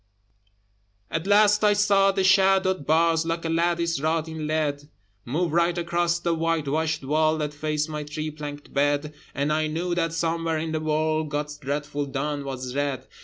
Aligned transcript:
At 1.11 1.27
last 1.27 1.63
I 1.63 1.73
saw 1.73 2.11
the 2.11 2.23
shadowed 2.23 2.87
bars 2.87 3.23
Like 3.23 3.45
a 3.45 3.49
lattice 3.49 3.99
wrought 4.01 4.27
in 4.27 4.47
lead, 4.47 4.89
Move 5.25 5.53
right 5.53 5.77
across 5.77 6.17
the 6.17 6.33
whitewashed 6.33 7.03
wall 7.05 7.37
That 7.37 7.53
faced 7.53 7.87
my 7.87 8.03
three 8.03 8.31
plank 8.31 8.73
bed, 8.73 9.13
And 9.35 9.53
I 9.53 9.67
knew 9.67 9.93
that 9.93 10.11
somewhere 10.13 10.57
in 10.57 10.71
the 10.71 10.79
world 10.79 11.29
God's 11.29 11.55
dreadful 11.59 12.07
dawn 12.07 12.43
was 12.43 12.75
red. 12.75 13.05